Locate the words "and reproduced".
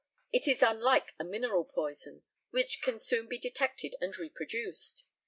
4.01-5.05